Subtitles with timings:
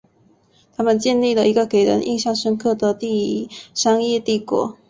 [0.75, 4.75] 他们建立了一个给人印象深刻的商业帝国。